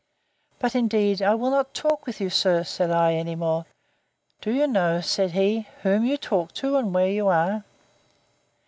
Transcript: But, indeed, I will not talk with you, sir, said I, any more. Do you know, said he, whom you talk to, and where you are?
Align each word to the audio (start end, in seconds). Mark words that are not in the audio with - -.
But, 0.57 0.73
indeed, 0.73 1.21
I 1.21 1.35
will 1.35 1.51
not 1.51 1.75
talk 1.75 2.07
with 2.07 2.19
you, 2.19 2.31
sir, 2.31 2.63
said 2.63 2.89
I, 2.89 3.13
any 3.13 3.35
more. 3.35 3.67
Do 4.41 4.51
you 4.51 4.65
know, 4.65 4.99
said 4.99 5.33
he, 5.33 5.67
whom 5.83 6.05
you 6.05 6.17
talk 6.17 6.53
to, 6.53 6.75
and 6.75 6.91
where 6.91 7.09
you 7.11 7.27
are? 7.27 7.63